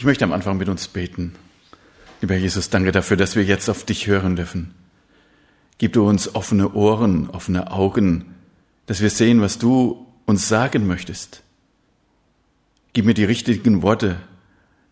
[0.00, 1.34] Ich möchte am Anfang mit uns beten.
[2.22, 4.74] Lieber Jesus, danke dafür, dass wir jetzt auf dich hören dürfen.
[5.76, 8.34] Gib du uns offene Ohren, offene Augen,
[8.86, 11.42] dass wir sehen, was du uns sagen möchtest.
[12.94, 14.16] Gib mir die richtigen Worte,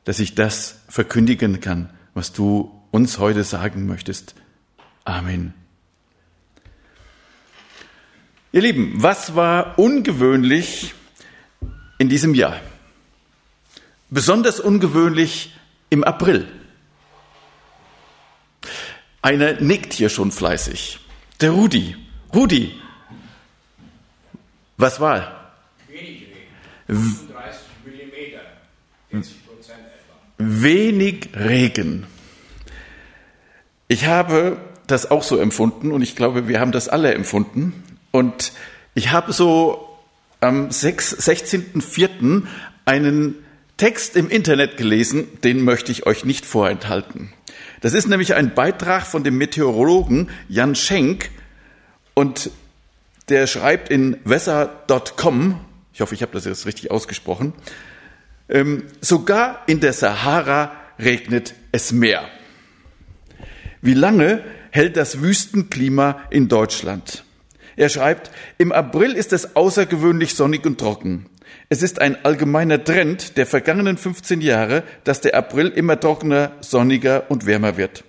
[0.05, 4.35] dass ich das verkündigen kann, was du uns heute sagen möchtest.
[5.07, 5.55] Amen.
[8.53, 10.93] Ihr Lieben, was war ungewöhnlich
[11.97, 12.61] in diesem Jahr?
[14.11, 15.53] Besonders ungewöhnlich
[15.91, 16.49] im April.
[19.21, 21.01] Einer nickt hier schon fleißig.
[21.41, 21.97] Der Rudi.
[22.35, 22.75] Rudi.
[24.77, 25.53] Was war?
[25.89, 26.29] Wenig
[26.89, 27.27] Regen.
[27.27, 28.41] 35 Millimeter.
[29.11, 30.15] 40 Prozent etwa.
[30.39, 32.07] Wenig Regen.
[33.89, 37.83] Ich habe das auch so empfunden und ich glaube, wir haben das alle empfunden.
[38.11, 38.53] Und
[38.95, 39.99] ich habe so
[40.41, 42.47] am 16.04.
[42.85, 43.35] einen
[43.79, 47.33] Text im Internet gelesen, den möchte ich euch nicht vorenthalten.
[47.81, 51.31] Das ist nämlich ein Beitrag von dem Meteorologen Jan Schenk
[52.15, 52.51] und
[53.29, 55.61] der schreibt in weather.com,
[55.95, 57.53] ich hoffe, ich habe das jetzt richtig ausgesprochen,
[58.49, 62.29] ähm, sogar in der Sahara regnet es mehr.
[63.81, 67.23] Wie lange hält das Wüstenklima in Deutschland?
[67.77, 71.27] Er schreibt, im April ist es außergewöhnlich sonnig und trocken.
[71.69, 77.31] Es ist ein allgemeiner Trend der vergangenen 15 Jahre, dass der April immer trockener, sonniger
[77.31, 78.05] und wärmer wird.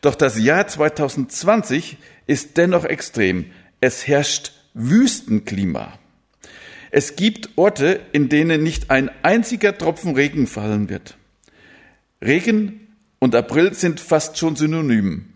[0.00, 3.46] Doch das Jahr 2020 ist dennoch extrem.
[3.80, 5.98] Es herrscht Wüstenklima.
[6.90, 11.16] Es gibt Orte, in denen nicht ein einziger Tropfen Regen fallen wird.
[12.22, 15.32] Regen und April sind fast schon synonym.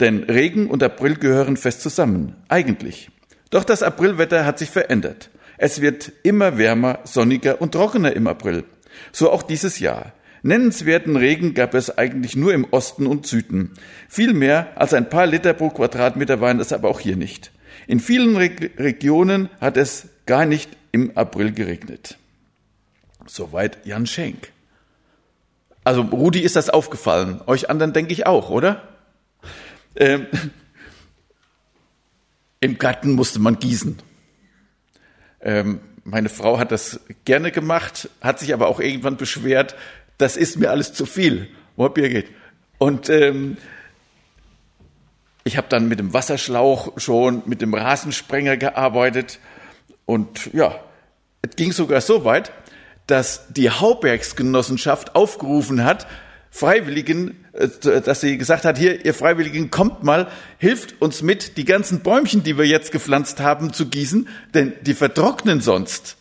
[0.00, 3.10] Denn Regen und April gehören fest zusammen, eigentlich.
[3.50, 5.30] Doch das Aprilwetter hat sich verändert.
[5.58, 8.64] Es wird immer wärmer, sonniger und trockener im April.
[9.12, 10.12] So auch dieses Jahr.
[10.42, 13.74] Nennenswerten Regen gab es eigentlich nur im Osten und Süden.
[14.08, 17.50] Viel mehr als ein paar Liter pro Quadratmeter waren es aber auch hier nicht.
[17.88, 22.18] In vielen Re Regionen hat es gar nicht im April geregnet.
[23.26, 24.52] Soweit Jan Schenk.
[25.82, 27.40] Also Rudi ist das aufgefallen.
[27.46, 28.88] Euch anderen denke ich auch, oder?
[29.96, 30.26] Ähm,
[32.60, 33.98] Im Garten musste man gießen.
[35.40, 39.76] Ähm, meine Frau hat das gerne gemacht, hat sich aber auch irgendwann beschwert,
[40.16, 41.48] das ist mir alles zu viel.
[41.76, 42.26] Oh, Birgit.
[42.78, 43.56] Und ähm,
[45.44, 49.38] ich habe dann mit dem Wasserschlauch schon mit dem Rasensprenger gearbeitet.
[50.06, 50.78] Und ja,
[51.42, 52.52] es ging sogar so weit,
[53.06, 56.06] dass die Haubergsgenossenschaft aufgerufen hat,
[56.50, 62.00] Freiwilligen, dass sie gesagt hat, hier, ihr Freiwilligen, kommt mal, hilft uns mit, die ganzen
[62.00, 66.16] Bäumchen, die wir jetzt gepflanzt haben, zu gießen, denn die vertrocknen sonst.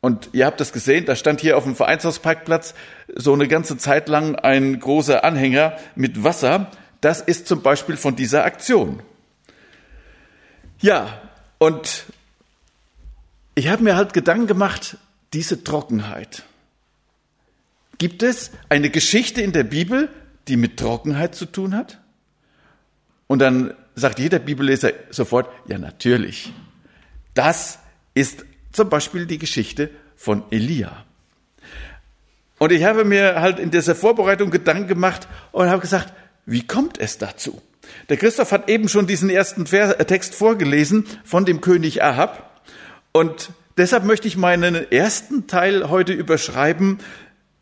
[0.00, 2.74] Und ihr habt das gesehen, da stand hier auf dem Vereinshausparkplatz
[3.14, 6.70] so eine ganze Zeit lang ein großer Anhänger mit Wasser.
[7.00, 9.02] Das ist zum Beispiel von dieser Aktion.
[10.80, 11.20] Ja,
[11.58, 12.04] und
[13.54, 14.96] ich habe mir halt Gedanken gemacht,
[15.32, 16.44] diese Trockenheit.
[17.98, 20.08] Gibt es eine Geschichte in der Bibel,
[20.48, 22.00] die mit Trockenheit zu tun hat?
[23.26, 26.52] Und dann sagt jeder Bibelleser sofort, ja natürlich.
[27.34, 27.78] Das
[28.14, 31.04] ist zum Beispiel die Geschichte von Elia.
[32.58, 36.12] Und ich habe mir halt in dieser Vorbereitung Gedanken gemacht und habe gesagt,
[36.46, 37.62] wie kommt es dazu?
[38.08, 42.62] Der Christoph hat eben schon diesen ersten äh, Text vorgelesen von dem König Ahab.
[43.12, 46.98] Und deshalb möchte ich meinen ersten Teil heute überschreiben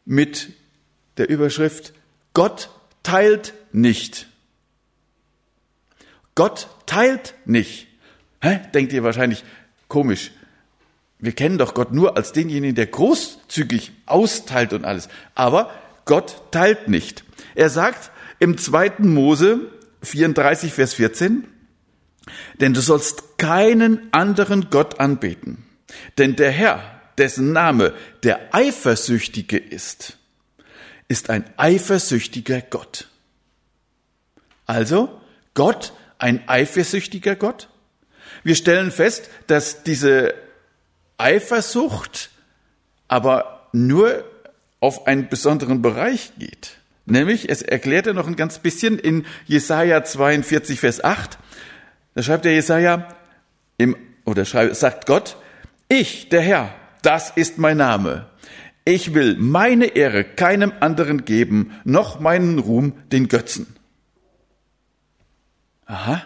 [0.04, 0.50] mit
[1.18, 1.92] der Überschrift
[2.32, 2.70] Gott
[3.06, 4.26] teilt nicht.
[6.34, 7.86] Gott teilt nicht.
[8.42, 8.60] Hä?
[8.74, 9.44] Denkt ihr wahrscheinlich
[9.86, 10.32] komisch.
[11.20, 15.08] Wir kennen doch Gott nur als denjenigen, der großzügig austeilt und alles.
[15.36, 15.70] Aber
[16.04, 17.22] Gott teilt nicht.
[17.54, 19.60] Er sagt im zweiten Mose
[20.02, 21.46] 34, Vers 14,
[22.60, 25.64] denn du sollst keinen anderen Gott anbeten.
[26.18, 27.94] Denn der Herr, dessen Name
[28.24, 30.15] der Eifersüchtige ist,
[31.08, 33.08] ist ein eifersüchtiger Gott.
[34.66, 35.20] Also
[35.54, 37.68] Gott ein eifersüchtiger Gott?
[38.42, 40.34] Wir stellen fest, dass diese
[41.18, 42.30] Eifersucht
[43.08, 44.24] aber nur
[44.80, 46.78] auf einen besonderen Bereich geht.
[47.06, 51.38] Nämlich, es erklärt er noch ein ganz bisschen in Jesaja 42, Vers 8.
[52.14, 53.14] Da schreibt der Jesaja,
[53.78, 55.36] im, oder schreibt, sagt Gott,
[55.88, 58.26] ich, der Herr, das ist mein Name.
[58.88, 63.66] Ich will meine Ehre keinem anderen geben, noch meinen Ruhm den Götzen.
[65.86, 66.22] Aha,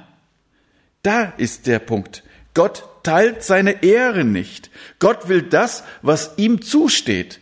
[1.03, 2.23] da ist der Punkt.
[2.53, 4.71] Gott teilt seine Ehre nicht.
[4.99, 7.41] Gott will das, was ihm zusteht,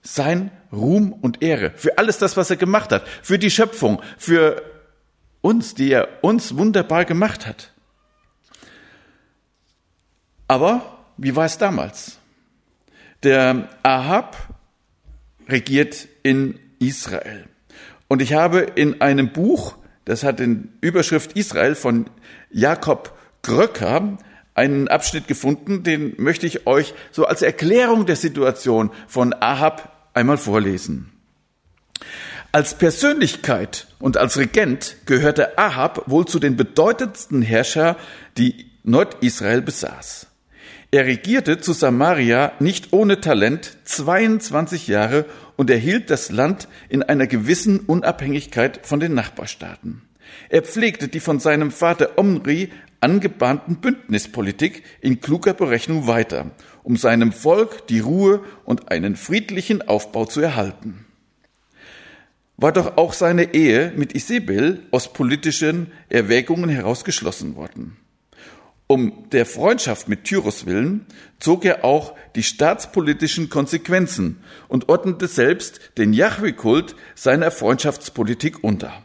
[0.00, 4.62] sein Ruhm und Ehre für alles das, was er gemacht hat, für die Schöpfung, für
[5.40, 7.72] uns, die er uns wunderbar gemacht hat.
[10.46, 12.18] Aber wie war es damals?
[13.24, 14.51] Der Ahab
[15.48, 17.44] regiert in Israel.
[18.08, 22.10] Und ich habe in einem Buch, das hat den Überschrift Israel von
[22.50, 24.18] Jakob Gröcker,
[24.54, 30.36] einen Abschnitt gefunden, den möchte ich euch so als Erklärung der Situation von Ahab einmal
[30.36, 31.10] vorlesen.
[32.52, 37.96] Als Persönlichkeit und als Regent gehörte Ahab wohl zu den bedeutendsten Herrscher,
[38.36, 40.26] die Nordisrael besaß.
[40.94, 45.24] Er regierte zu Samaria nicht ohne Talent 22 Jahre
[45.56, 50.02] und erhielt das Land in einer gewissen Unabhängigkeit von den Nachbarstaaten.
[50.50, 56.50] Er pflegte die von seinem Vater Omri angebahnten Bündnispolitik in kluger Berechnung weiter,
[56.82, 61.06] um seinem Volk die Ruhe und einen friedlichen Aufbau zu erhalten.
[62.58, 67.96] War doch auch seine Ehe mit Isabel aus politischen Erwägungen herausgeschlossen worden.
[68.86, 71.06] Um der Freundschaft mit Tyrus willen
[71.38, 79.02] zog er auch die staatspolitischen Konsequenzen und ordnete selbst den Yahweh-Kult seiner Freundschaftspolitik unter.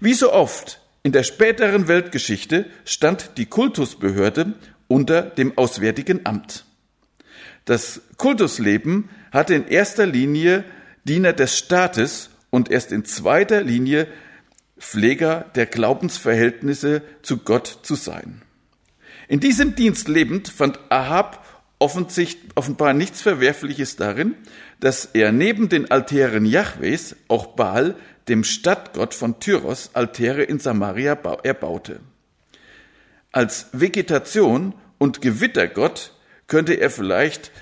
[0.00, 4.54] Wie so oft in der späteren Weltgeschichte stand die Kultusbehörde
[4.88, 6.64] unter dem Auswärtigen Amt.
[7.64, 10.64] Das Kultusleben hatte in erster Linie
[11.04, 14.06] Diener des Staates und erst in zweiter Linie
[14.78, 18.42] Pfleger der Glaubensverhältnisse zu Gott zu sein.
[19.28, 21.44] In diesem Dienst lebend fand Ahab
[21.78, 24.34] offenbar nichts Verwerfliches darin,
[24.80, 27.94] dass er neben den Altären Jahwes auch Baal,
[28.28, 32.00] dem Stadtgott von Tyros, Altäre in Samaria erbaute.
[33.30, 36.14] Als Vegetation und Gewittergott
[36.46, 37.52] könnte er vielleicht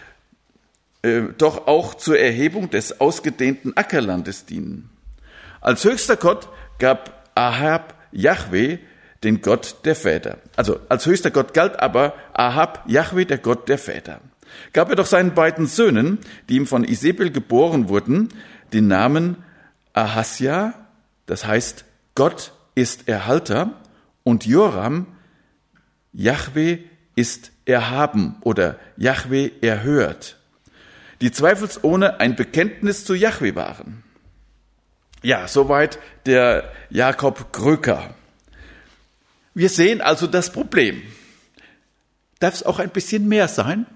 [1.02, 4.90] äh, doch auch zur Erhebung des ausgedehnten Ackerlandes dienen.
[5.60, 6.48] Als höchster Gott
[6.78, 8.78] gab Ahab Jahwe
[9.24, 10.38] den Gott der Väter.
[10.56, 14.20] Also als höchster Gott galt aber Ahab Jahwe, der Gott der Väter.
[14.72, 16.18] Gab er doch seinen beiden Söhnen,
[16.48, 18.28] die ihm von Isabel geboren wurden,
[18.72, 19.44] den Namen
[19.92, 20.74] Ahasja,
[21.26, 21.84] das heißt
[22.14, 23.72] Gott ist Erhalter,
[24.22, 25.06] und Joram,
[26.12, 26.80] Jahwe
[27.14, 30.36] ist erhaben oder Jahwe erhört,
[31.20, 34.02] die zweifelsohne ein Bekenntnis zu Jahwe waren.
[35.22, 38.14] Ja, soweit der Jakob Gröker.
[39.56, 41.02] Wir sehen also das Problem.
[42.40, 43.86] Darf es auch ein bisschen mehr sein?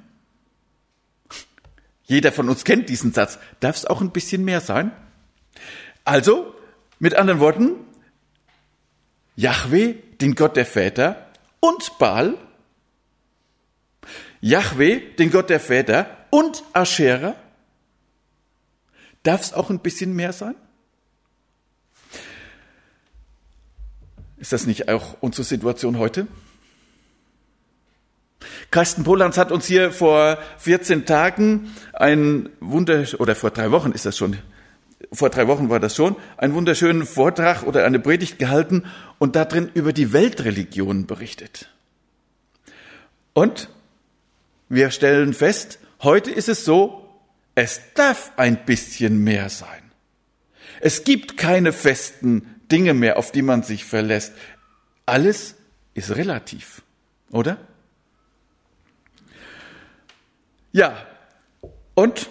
[2.04, 3.38] Jeder von uns kennt diesen Satz.
[3.60, 4.90] Darf es auch ein bisschen mehr sein?
[6.02, 6.54] Also,
[6.98, 7.72] mit anderen Worten,
[9.36, 11.30] Yahweh, den Gott der Väter,
[11.60, 12.38] und Baal,
[14.40, 17.36] Yahweh, den Gott der Väter, und Aschera.
[19.24, 20.54] Darf es auch ein bisschen mehr sein?
[24.50, 26.26] Ist das nicht auch unsere Situation heute?
[28.72, 34.06] Carsten Polans hat uns hier vor 14 Tagen ein Wunder, oder vor drei Wochen ist
[34.06, 34.38] das schon,
[35.12, 38.86] vor drei Wochen war das schon, einen wunderschönen Vortrag oder eine Predigt gehalten
[39.20, 41.70] und darin über die Weltreligionen berichtet.
[43.34, 43.68] Und
[44.68, 47.08] wir stellen fest, heute ist es so,
[47.54, 49.92] es darf ein bisschen mehr sein.
[50.80, 54.32] Es gibt keine festen Dinge mehr, auf die man sich verlässt.
[55.06, 55.56] Alles
[55.94, 56.82] ist relativ,
[57.30, 57.58] oder?
[60.72, 61.06] Ja,
[61.94, 62.28] und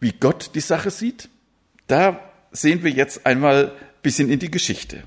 [0.00, 1.28] wie Gott die Sache sieht,
[1.86, 5.04] da sehen wir jetzt einmal ein bisschen in die Geschichte.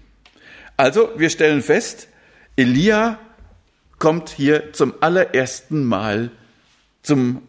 [0.78, 2.08] Also, wir stellen fest,
[2.56, 3.20] Elia
[4.00, 6.32] kommt hier zum allerersten Mal
[7.04, 7.42] zum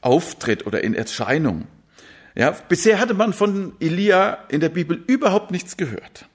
[0.00, 1.66] Auftritt oder in Erscheinung.
[2.34, 6.26] Ja, bisher hatte man von Elia in der Bibel überhaupt nichts gehört.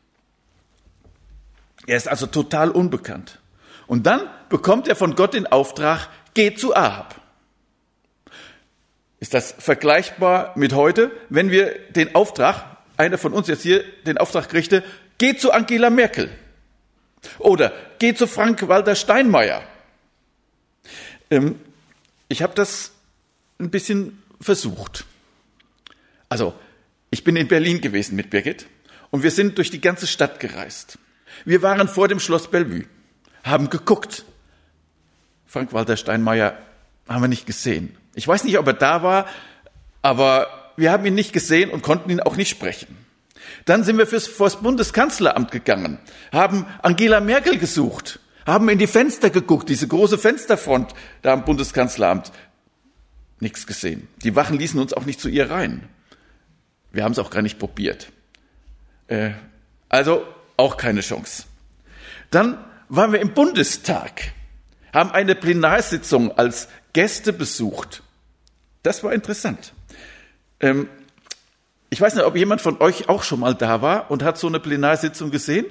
[1.87, 3.39] Er ist also total unbekannt.
[3.87, 7.15] Und dann bekommt er von Gott den Auftrag, geh zu Ahab.
[9.19, 14.17] Ist das vergleichbar mit heute, wenn wir den Auftrag, einer von uns jetzt hier den
[14.17, 14.83] Auftrag kriegte,
[15.17, 16.29] geh zu Angela Merkel
[17.39, 19.63] oder geh zu Frank-Walter Steinmeier.
[21.29, 21.59] Ähm,
[22.29, 22.91] ich habe das
[23.59, 25.05] ein bisschen versucht.
[26.29, 26.53] Also,
[27.09, 28.67] ich bin in Berlin gewesen mit Birgit
[29.09, 30.99] und wir sind durch die ganze Stadt gereist.
[31.43, 32.85] Wir waren vor dem Schloss Bellevue,
[33.43, 34.25] haben geguckt.
[35.47, 36.57] Frank-Walter Steinmeier
[37.07, 37.95] haben wir nicht gesehen.
[38.13, 39.25] Ich weiß nicht, ob er da war,
[40.01, 42.95] aber wir haben ihn nicht gesehen und konnten ihn auch nicht sprechen.
[43.65, 45.97] Dann sind wir fürs, vors Bundeskanzleramt gegangen,
[46.31, 50.93] haben Angela Merkel gesucht, haben in die Fenster geguckt, diese große Fensterfront
[51.23, 52.31] da am Bundeskanzleramt.
[53.39, 54.07] Nichts gesehen.
[54.23, 55.87] Die Wachen ließen uns auch nicht zu ihr rein.
[56.91, 58.11] Wir haben es auch gar nicht probiert.
[59.07, 59.31] Äh,
[59.89, 60.25] also
[60.57, 61.43] auch keine Chance.
[62.31, 64.33] Dann waren wir im Bundestag,
[64.93, 68.03] haben eine Plenarsitzung als Gäste besucht.
[68.83, 69.73] Das war interessant.
[70.59, 70.89] Ähm,
[71.89, 74.47] ich weiß nicht, ob jemand von euch auch schon mal da war und hat so
[74.47, 75.65] eine Plenarsitzung gesehen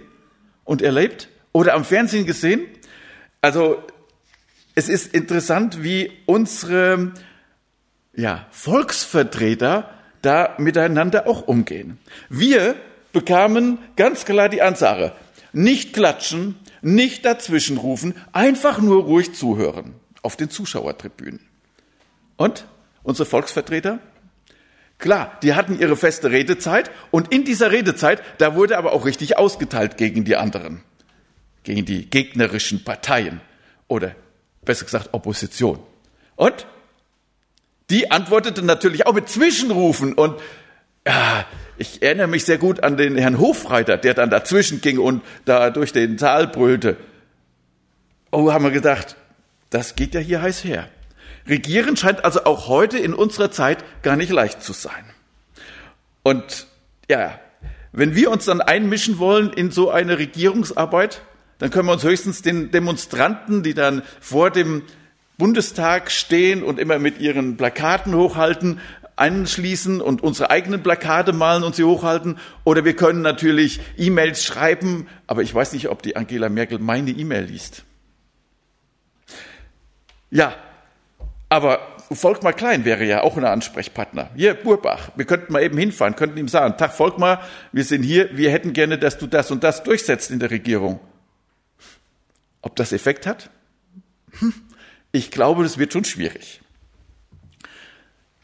[0.64, 2.66] und erlebt oder am Fernsehen gesehen.
[3.40, 3.82] Also
[4.74, 7.12] es ist interessant, wie unsere
[8.14, 11.98] ja, Volksvertreter da miteinander auch umgehen.
[12.28, 12.74] Wir
[13.12, 15.12] bekamen ganz klar die Ansage,
[15.52, 21.40] nicht klatschen, nicht dazwischenrufen, einfach nur ruhig zuhören auf den Zuschauertribünen.
[22.36, 22.66] Und
[23.02, 23.98] unsere Volksvertreter?
[24.98, 29.38] Klar, die hatten ihre feste Redezeit und in dieser Redezeit, da wurde aber auch richtig
[29.38, 30.82] ausgeteilt gegen die anderen,
[31.62, 33.40] gegen die gegnerischen Parteien
[33.86, 34.14] oder
[34.64, 35.78] besser gesagt Opposition.
[36.34, 36.66] Und
[37.90, 40.38] die antwortete natürlich auch mit Zwischenrufen und
[41.06, 41.46] ja,
[41.78, 45.70] ich erinnere mich sehr gut an den Herrn Hofreiter, der dann dazwischen ging und da
[45.70, 46.96] durch den Saal brüllte.
[48.30, 49.16] Oh, haben wir gedacht,
[49.70, 50.88] das geht ja hier heiß her.
[51.46, 55.04] Regieren scheint also auch heute in unserer Zeit gar nicht leicht zu sein.
[56.22, 56.66] Und
[57.08, 57.40] ja,
[57.92, 61.22] wenn wir uns dann einmischen wollen in so eine Regierungsarbeit,
[61.58, 64.82] dann können wir uns höchstens den Demonstranten, die dann vor dem
[65.38, 68.80] Bundestag stehen und immer mit ihren Plakaten hochhalten,
[69.14, 72.38] anschließen und unsere eigenen Plakate malen und sie hochhalten.
[72.64, 77.10] Oder wir können natürlich E-Mails schreiben, aber ich weiß nicht, ob die Angela Merkel meine
[77.10, 77.84] E-Mail liest.
[80.30, 80.54] Ja,
[81.48, 81.80] aber
[82.10, 84.30] Volkmar Klein wäre ja auch ein Ansprechpartner.
[84.34, 87.42] Hier, Burbach, wir könnten mal eben hinfahren, könnten ihm sagen, Tag Volkmar,
[87.72, 91.00] wir sind hier, wir hätten gerne, dass du das und das durchsetzt in der Regierung.
[92.60, 93.50] Ob das Effekt hat?
[94.38, 94.52] Hm.
[95.12, 96.60] Ich glaube, das wird schon schwierig.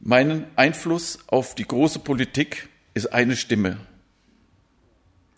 [0.01, 3.79] Mein Einfluss auf die große Politik ist eine Stimme.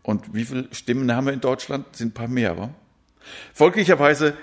[0.02, 1.96] Und wie viele Stimmen haben wir in Deutschland?
[1.96, 2.70] Sind ein paar mehr, wa?
[3.52, 4.36] Folglicherweise,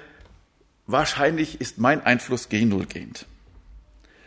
[0.88, 3.26] wahrscheinlich ist mein Einfluss gen Null gehend.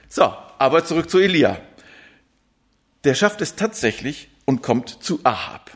[0.08, 1.60] So, aber zurück zu Elia.
[3.04, 5.70] Der schafft es tatsächlich und kommt zu Ahab.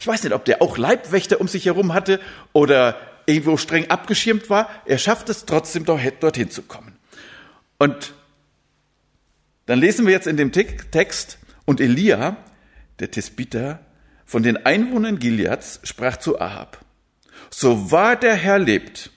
[0.00, 2.20] Ich weiß nicht, ob der auch Leibwächter um sich herum hatte
[2.52, 2.96] oder
[3.26, 6.96] irgendwo streng abgeschirmt war, er schafft es trotzdem dorthin zu kommen.
[7.78, 8.14] Und
[9.66, 12.36] dann lesen wir jetzt in dem Text, und Elia,
[13.00, 13.80] der Tisbiter,
[14.24, 16.84] von den Einwohnern Gileads sprach zu Ahab,
[17.50, 19.10] so wahr der Herr lebt,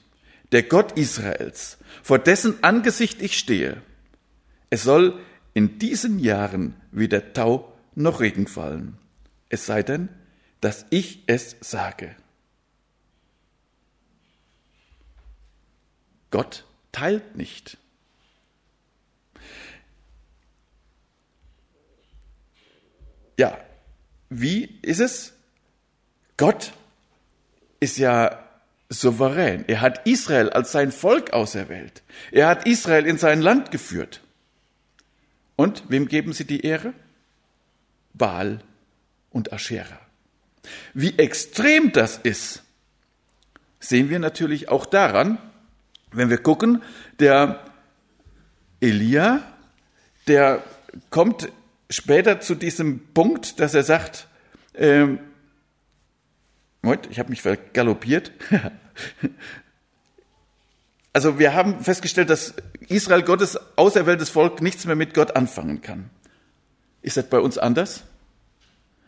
[0.52, 3.82] der Gott Israels, vor dessen Angesicht ich stehe,
[4.70, 5.20] es soll
[5.54, 8.98] in diesen Jahren weder Tau noch Regen fallen,
[9.50, 10.10] es sei denn,
[10.62, 12.16] dass ich es sage.
[16.32, 17.78] Gott teilt nicht.
[23.38, 23.58] Ja,
[24.30, 25.34] wie ist es?
[26.38, 26.74] Gott
[27.80, 28.46] ist ja
[28.90, 29.66] souverän.
[29.68, 32.04] Er hat Israel als sein Volk auserwählt.
[32.32, 34.22] Er hat Israel in sein Land geführt.
[35.56, 36.94] Und wem geben sie die Ehre?
[38.14, 38.62] Baal
[39.30, 40.00] und Aschera.
[40.94, 42.64] Wie extrem das ist,
[43.80, 45.38] sehen wir natürlich auch daran,
[46.12, 46.84] wenn wir gucken,
[47.20, 47.64] der
[48.80, 49.42] Elia,
[50.28, 50.64] der
[51.10, 51.50] kommt
[51.90, 54.28] später zu diesem Punkt, dass er sagt,
[54.76, 55.20] ähm,
[57.10, 58.32] ich habe mich vergaloppiert.
[61.14, 62.54] also wir haben festgestellt, dass
[62.88, 66.10] Israel Gottes auserwähltes Volk nichts mehr mit Gott anfangen kann.
[67.02, 68.04] Ist das bei uns anders?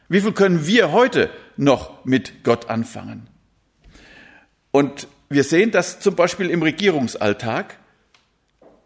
[0.09, 3.27] Wie viel können wir heute noch mit Gott anfangen?
[4.71, 7.77] Und wir sehen das zum Beispiel im Regierungsalltag.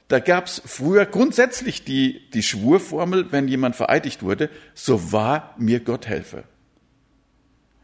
[0.08, 5.80] Da gab es früher grundsätzlich die, die Schwurformel, wenn jemand vereidigt wurde, so wahr mir
[5.80, 6.44] Gott helfe.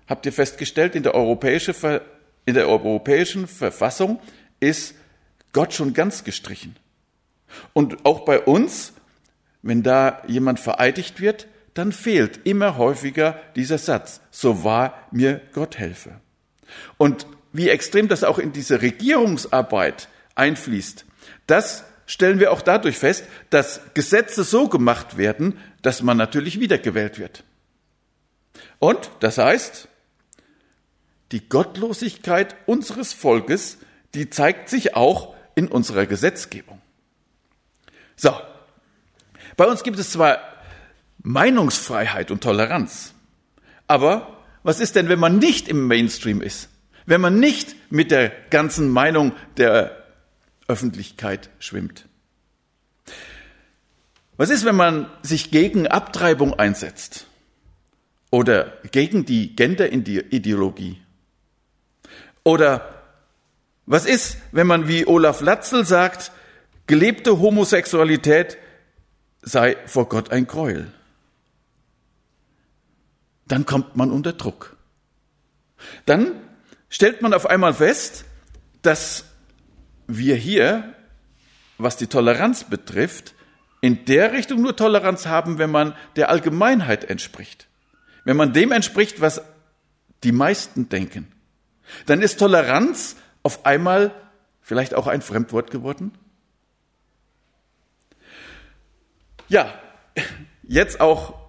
[0.08, 2.01] Habt ihr festgestellt, in der, europäische,
[2.46, 4.20] in der europäischen Verfassung
[4.60, 4.94] ist
[5.53, 6.75] Gott schon ganz gestrichen.
[7.74, 8.94] Und auch bei uns,
[9.63, 15.77] wenn da jemand vereidigt wird, dann fehlt immer häufiger dieser Satz, so wahr mir Gott
[15.77, 16.20] helfe.
[16.98, 21.05] Und wie extrem das auch in diese Regierungsarbeit einfließt,
[21.48, 27.20] das stellen wir auch dadurch fest, dass Gesetze so gemacht werden, dass man natürlich wiedergewählt
[27.20, 27.43] wird.
[28.79, 29.88] Und das heißt,
[31.31, 33.77] die Gottlosigkeit unseres Volkes,
[34.13, 36.81] die zeigt sich auch in unserer Gesetzgebung.
[38.15, 38.34] So,
[39.55, 40.39] bei uns gibt es zwar
[41.24, 43.13] Meinungsfreiheit und Toleranz,
[43.88, 46.70] aber was ist denn, wenn man nicht im Mainstream ist?
[47.05, 50.05] Wenn man nicht mit der ganzen Meinung der
[50.67, 52.08] Öffentlichkeit schwimmt.
[54.38, 57.27] Was ist, wenn man sich gegen Abtreibung einsetzt?
[58.31, 61.01] Oder gegen die Genderideologie?
[62.43, 63.03] Oder
[63.86, 66.31] was ist, wenn man wie Olaf Latzel sagt,
[66.88, 68.58] gelebte Homosexualität
[69.41, 70.91] sei vor Gott ein Gräuel?
[73.48, 74.77] Dann kommt man unter Druck.
[76.05, 76.40] Dann
[76.91, 78.25] stellt man auf einmal fest,
[78.83, 79.25] dass
[80.05, 80.93] wir hier,
[81.79, 83.33] was die Toleranz betrifft,
[83.79, 87.67] in der Richtung nur Toleranz haben, wenn man der Allgemeinheit entspricht.
[88.24, 89.41] Wenn man dem entspricht, was
[90.24, 91.31] die meisten denken.
[92.05, 94.13] Dann ist Toleranz auf einmal
[94.62, 96.12] vielleicht auch ein Fremdwort geworden.
[99.48, 99.74] Ja,
[100.62, 101.39] jetzt auch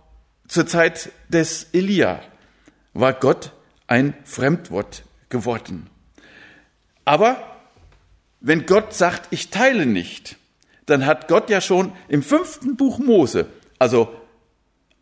[0.48, 2.22] zur Zeit des Elia
[2.94, 3.52] war Gott
[3.86, 5.88] ein Fremdwort geworden.
[7.04, 7.58] Aber
[8.40, 10.36] wenn Gott sagt, ich teile nicht,
[10.86, 13.46] dann hat Gott ja schon im fünften Buch Mose,
[13.80, 14.14] also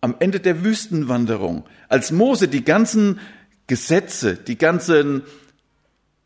[0.00, 3.20] am Ende der Wüstenwanderung, als Mose die ganzen
[3.66, 5.22] Gesetze, die ganzen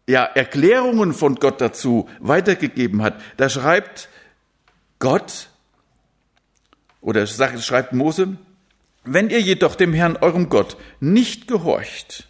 [0.06, 4.08] ja, Erklärungen von Gott dazu weitergegeben hat, da schreibt
[4.98, 5.48] Gott
[7.00, 8.36] oder schreibt Mose,
[9.04, 12.28] wenn ihr jedoch dem Herrn eurem Gott nicht gehorcht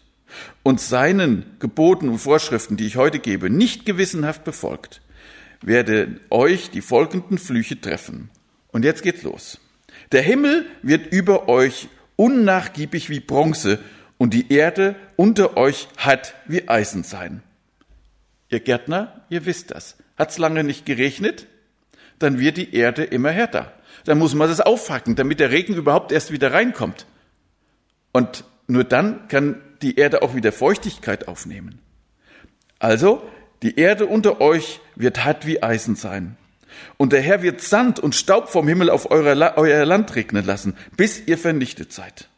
[0.64, 5.02] und seinen Geboten und Vorschriften, die ich heute gebe, nicht gewissenhaft befolgt,
[5.62, 8.30] werde euch die folgenden Flüche treffen.
[8.73, 9.61] Und jetzt geht's los.
[10.11, 13.78] Der Himmel wird über euch unnachgiebig wie Bronze
[14.18, 17.42] und die Erde unter euch hart wie Eisen sein.
[18.49, 19.97] Ihr Gärtner, ihr wisst das.
[20.16, 21.47] Hat's lange nicht geregnet?
[22.18, 23.73] Dann wird die Erde immer härter.
[24.04, 27.06] Dann muss man das aufhacken, damit der Regen überhaupt erst wieder reinkommt.
[28.12, 31.79] Und nur dann kann die Erde auch wieder Feuchtigkeit aufnehmen.
[32.79, 33.23] Also,
[33.62, 36.37] die Erde unter euch wird hart wie Eisen sein.
[36.97, 39.35] Und der Herr wird Sand und Staub vom Himmel auf euer
[39.85, 42.29] Land regnen lassen, bis ihr vernichtet seid.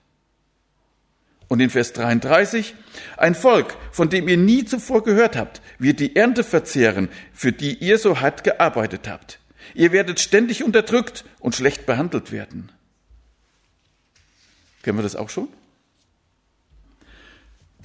[1.48, 2.74] Und in Vers 33,
[3.16, 7.74] ein Volk, von dem ihr nie zuvor gehört habt, wird die Ernte verzehren, für die
[7.78, 9.38] ihr so hart gearbeitet habt.
[9.74, 12.72] Ihr werdet ständig unterdrückt und schlecht behandelt werden.
[14.82, 15.48] Kennen wir das auch schon?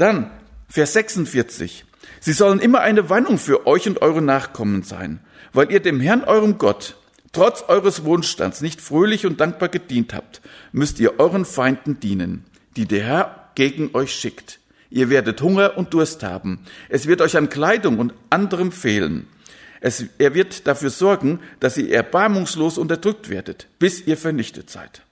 [0.01, 0.31] Dann
[0.67, 1.85] Vers 46.
[2.21, 5.19] Sie sollen immer eine Warnung für euch und eure Nachkommen sein,
[5.53, 6.95] weil ihr dem Herrn eurem Gott
[7.33, 12.45] trotz eures Wohnstands nicht fröhlich und dankbar gedient habt, müsst ihr euren Feinden dienen,
[12.77, 14.59] die der Herr gegen euch schickt.
[14.89, 16.65] Ihr werdet Hunger und Durst haben.
[16.89, 19.27] Es wird euch an Kleidung und anderem fehlen.
[19.81, 25.03] Es, er wird dafür sorgen, dass ihr erbarmungslos unterdrückt werdet, bis ihr vernichtet seid.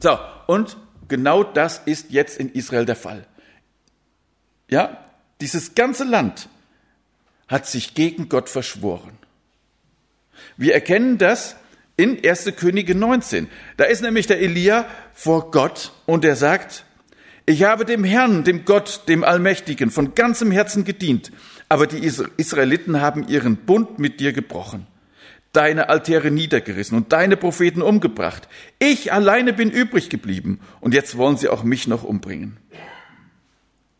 [0.00, 3.28] So, und genau das ist jetzt in Israel der Fall.
[4.70, 5.04] Ja,
[5.40, 6.48] dieses ganze Land
[7.48, 9.18] hat sich gegen Gott verschworen.
[10.56, 11.56] Wir erkennen das
[11.96, 12.52] in 1.
[12.56, 13.48] Könige 19.
[13.76, 16.84] Da ist nämlich der Elia vor Gott und er sagt,
[17.46, 21.32] ich habe dem Herrn, dem Gott, dem Allmächtigen von ganzem Herzen gedient,
[21.68, 22.04] aber die
[22.36, 24.86] Israeliten haben ihren Bund mit dir gebrochen,
[25.52, 28.48] deine Altäre niedergerissen und deine Propheten umgebracht.
[28.78, 32.56] Ich alleine bin übrig geblieben und jetzt wollen sie auch mich noch umbringen.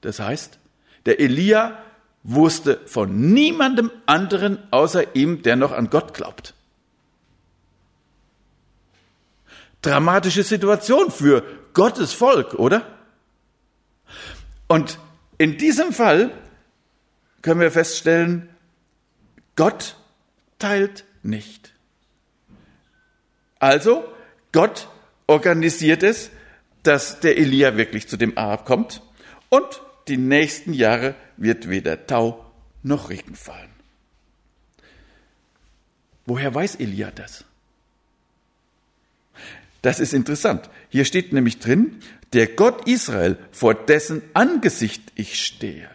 [0.00, 0.59] Das heißt,
[1.06, 1.78] der Elia
[2.22, 6.54] wusste von niemandem anderen außer ihm, der noch an Gott glaubt.
[9.82, 12.86] Dramatische Situation für Gottes Volk, oder?
[14.68, 14.98] Und
[15.38, 16.30] in diesem Fall
[17.40, 18.50] können wir feststellen,
[19.56, 19.96] Gott
[20.58, 21.72] teilt nicht.
[23.58, 24.04] Also,
[24.52, 24.88] Gott
[25.26, 26.30] organisiert es,
[26.82, 29.02] dass der Elia wirklich zu dem Ahab kommt
[29.48, 32.44] und die nächsten Jahre wird weder Tau
[32.82, 33.70] noch Regen fallen.
[36.26, 37.44] Woher weiß Elia das?
[39.82, 40.68] Das ist interessant.
[40.90, 42.00] Hier steht nämlich drin,
[42.32, 45.88] der Gott Israel, vor dessen Angesicht ich stehe.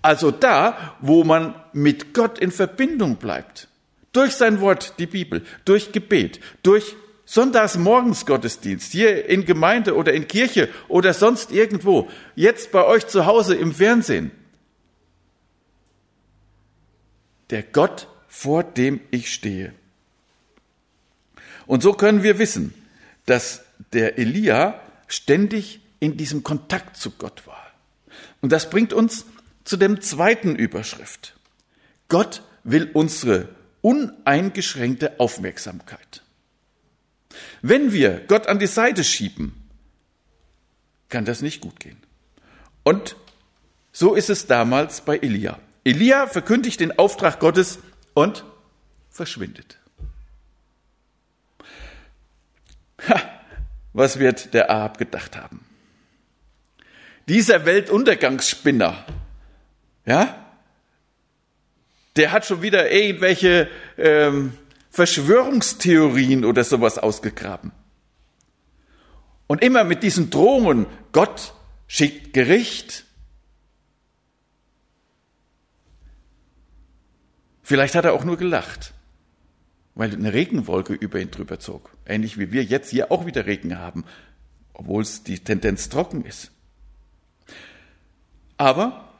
[0.00, 3.68] Also da, wo man mit Gott in Verbindung bleibt.
[4.12, 6.94] Durch sein Wort, die Bibel, durch Gebet, durch
[7.26, 13.54] Sonntagsmorgensgottesdienst, hier in Gemeinde oder in Kirche oder sonst irgendwo, jetzt bei euch zu Hause
[13.54, 14.30] im Fernsehen.
[17.50, 19.72] Der Gott, vor dem ich stehe.
[21.66, 22.74] Und so können wir wissen,
[23.26, 27.72] dass der Elia ständig in diesem Kontakt zu Gott war.
[28.42, 29.24] Und das bringt uns
[29.64, 31.34] zu dem zweiten Überschrift.
[32.08, 33.48] Gott will unsere
[33.80, 36.23] uneingeschränkte Aufmerksamkeit.
[37.62, 39.54] Wenn wir Gott an die Seite schieben,
[41.08, 41.98] kann das nicht gut gehen.
[42.82, 43.16] Und
[43.92, 45.58] so ist es damals bei Elia.
[45.84, 47.78] Elia verkündigt den Auftrag Gottes
[48.14, 48.44] und
[49.10, 49.78] verschwindet.
[53.92, 55.64] was wird der Ahab gedacht haben?
[57.28, 59.06] Dieser Weltuntergangsspinner,
[60.04, 60.44] ja,
[62.16, 64.56] der hat schon wieder irgendwelche ähm,
[64.94, 67.72] Verschwörungstheorien oder sowas ausgegraben.
[69.48, 71.52] Und immer mit diesen Drohungen, Gott
[71.88, 73.04] schickt Gericht.
[77.64, 78.94] Vielleicht hat er auch nur gelacht,
[79.96, 81.90] weil eine Regenwolke über ihn drüber zog.
[82.06, 84.04] Ähnlich wie wir jetzt hier auch wieder Regen haben,
[84.74, 86.52] obwohl es die Tendenz trocken ist.
[88.58, 89.12] Aber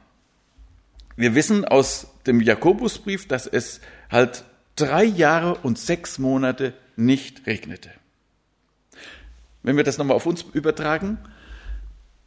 [1.17, 7.89] wir wissen aus dem Jakobusbrief, dass es halt drei Jahre und sechs Monate nicht regnete.
[9.63, 11.17] Wenn wir das nochmal auf uns übertragen,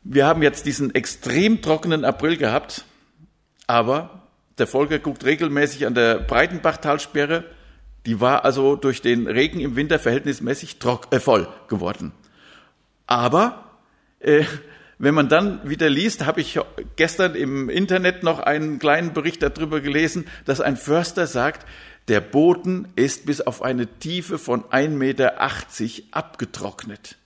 [0.02, 2.84] wir haben jetzt diesen extrem trockenen April gehabt,
[3.66, 4.22] aber
[4.58, 7.44] der Volker guckt regelmäßig an der Breitenbachtalsperre,
[8.06, 12.12] die war also durch den Regen im Winter verhältnismäßig trock, äh, voll geworden.
[13.06, 13.64] Aber
[14.20, 14.44] äh,
[14.98, 16.58] wenn man dann wieder liest, habe ich
[16.96, 21.66] gestern im Internet noch einen kleinen Bericht darüber gelesen, dass ein Förster sagt,
[22.08, 25.34] der Boden ist bis auf eine Tiefe von 1,80 Meter
[26.10, 27.16] abgetrocknet.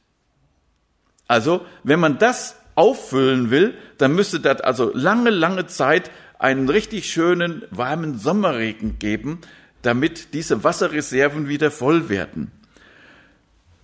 [1.28, 7.10] Also, wenn man das auffüllen will, dann müsste das also lange, lange Zeit einen richtig
[7.10, 9.40] schönen, warmen Sommerregen geben,
[9.82, 12.50] damit diese Wasserreserven wieder voll werden.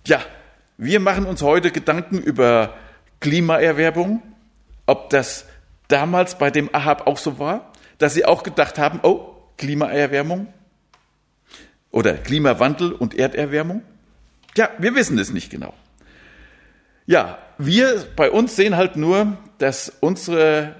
[0.05, 0.21] Ja,
[0.77, 2.73] wir machen uns heute Gedanken über
[3.19, 4.21] Klimaerwerbung,
[4.85, 5.45] ob das
[5.87, 10.53] damals bei dem Ahab auch so war, dass sie auch gedacht haben, oh, Klimaerwärmung
[11.91, 13.83] oder Klimawandel und Erderwärmung?
[14.55, 15.73] Ja, wir wissen es nicht genau.
[17.05, 20.75] Ja, wir bei uns sehen halt nur, dass unsere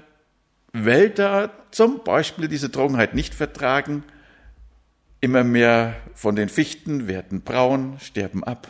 [0.72, 4.04] Wälder zum Beispiel diese Trockenheit nicht vertragen.
[5.20, 8.68] Immer mehr von den Fichten werden braun, sterben ab.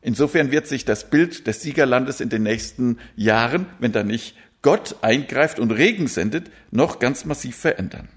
[0.00, 4.96] Insofern wird sich das Bild des Siegerlandes in den nächsten Jahren, wenn da nicht Gott
[5.02, 8.08] eingreift und Regen sendet, noch ganz massiv verändern.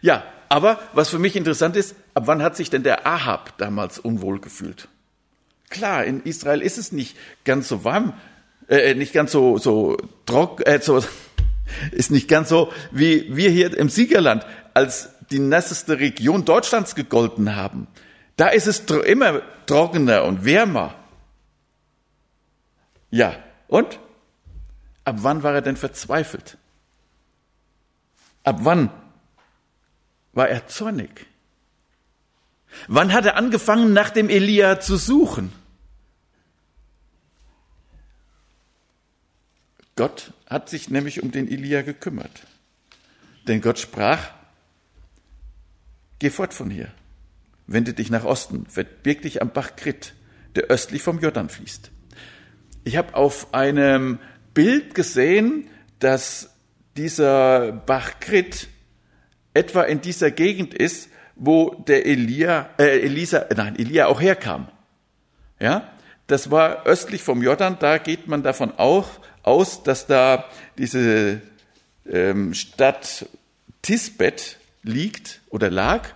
[0.00, 3.98] Ja, aber was für mich interessant ist, ab wann hat sich denn der Ahab damals
[3.98, 4.88] unwohl gefühlt?
[5.70, 8.14] Klar, in Israel ist es nicht ganz so warm,
[8.68, 11.02] äh, nicht ganz so so trocken, äh, so,
[11.92, 17.54] ist nicht ganz so wie wir hier im Siegerland, als die nasseste Region Deutschlands gegolten
[17.54, 17.86] haben.
[18.36, 20.94] Da ist es immer trockener und wärmer.
[23.10, 23.34] Ja,
[23.66, 23.98] und?
[25.04, 26.56] Ab wann war er denn verzweifelt?
[28.44, 28.90] Ab wann
[30.38, 31.26] war er zornig?
[32.86, 35.52] Wann hat er angefangen, nach dem Elia zu suchen?
[39.96, 42.46] Gott hat sich nämlich um den Elia gekümmert.
[43.46, 44.30] Denn Gott sprach,
[46.18, 46.90] geh fort von hier
[47.68, 50.14] wende dich nach Osten, verbirg dich am Bach Krit,
[50.56, 51.92] der östlich vom Jordan fließt.
[52.82, 54.18] Ich habe auf einem
[54.54, 55.68] Bild gesehen,
[56.00, 56.50] dass
[56.96, 58.68] dieser Bach Krit
[59.54, 64.68] etwa in dieser Gegend ist, wo der Elia, äh, Elisa, nein, Elia auch herkam.
[65.60, 65.90] Ja,
[66.26, 67.78] das war östlich vom Jordan.
[67.78, 69.08] Da geht man davon auch
[69.42, 70.44] aus, dass da
[70.76, 71.40] diese
[72.10, 73.26] ähm, Stadt
[73.82, 76.08] Tisbet liegt oder lag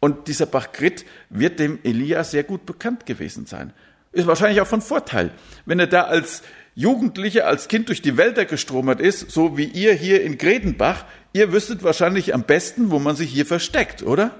[0.00, 3.72] und dieser Bachkrit wird dem Elia sehr gut bekannt gewesen sein.
[4.12, 5.30] Ist wahrscheinlich auch von Vorteil.
[5.64, 6.42] Wenn er da als
[6.74, 11.52] Jugendlicher, als Kind durch die Wälder gestromert ist, so wie ihr hier in Gredenbach, ihr
[11.52, 14.32] wüsstet wahrscheinlich am besten, wo man sich hier versteckt, oder?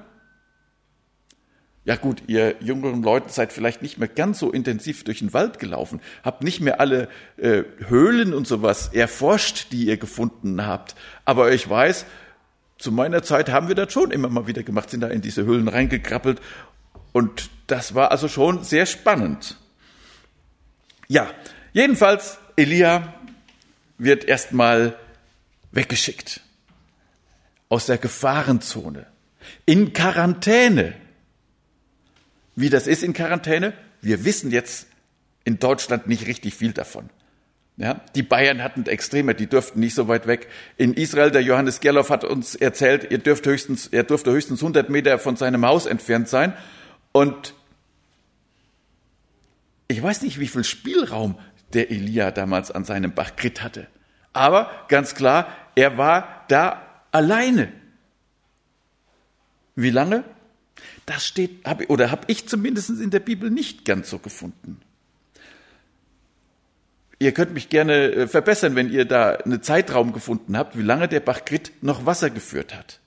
[1.84, 5.58] Ja gut, ihr jüngeren Leute seid vielleicht nicht mehr ganz so intensiv durch den Wald
[5.58, 10.94] gelaufen, habt nicht mehr alle äh, Höhlen und sowas erforscht, die ihr gefunden habt.
[11.26, 12.06] Aber ich weiß,
[12.78, 15.44] zu meiner Zeit haben wir das schon immer mal wieder gemacht, sind da in diese
[15.44, 16.40] Höhlen reingekrabbelt.
[17.12, 19.58] Und das war also schon sehr spannend.
[21.06, 21.30] Ja,
[21.74, 23.12] jedenfalls, Elia
[23.98, 24.96] wird erstmal
[25.72, 26.40] weggeschickt.
[27.68, 29.06] Aus der Gefahrenzone.
[29.66, 30.94] In Quarantäne.
[32.56, 33.74] Wie das ist in Quarantäne?
[34.00, 34.86] Wir wissen jetzt
[35.44, 37.10] in Deutschland nicht richtig viel davon.
[37.76, 40.48] Ja, die Bayern hatten Extreme, die durften nicht so weit weg.
[40.76, 44.90] In Israel, der Johannes Gerloff hat uns erzählt, er, dürft höchstens, er durfte höchstens 100
[44.90, 46.52] Meter von seinem Haus entfernt sein.
[47.10, 47.54] Und
[49.88, 51.36] ich weiß nicht, wie viel Spielraum
[51.74, 53.86] der Elia damals an seinem Bach Krit hatte.
[54.32, 56.82] Aber ganz klar, er war da
[57.12, 57.72] alleine.
[59.76, 60.24] Wie lange?
[61.06, 64.80] Das steht, hab, oder habe ich zumindest in der Bibel nicht ganz so gefunden.
[67.18, 71.08] Ihr könnt mich gerne äh, verbessern, wenn ihr da einen Zeitraum gefunden habt, wie lange
[71.08, 73.00] der Bach Grit noch Wasser geführt hat.